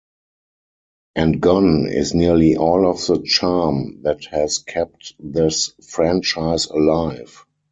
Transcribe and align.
And 1.15 1.39
gone 1.39 1.85
is 1.87 2.15
nearly 2.15 2.57
all 2.57 2.89
of 2.89 3.05
the 3.05 3.21
charm 3.23 4.01
that 4.01 4.25
has 4.31 4.57
kept 4.57 5.13
this 5.19 5.75
franchise 5.87 6.65
alive. 6.65 7.45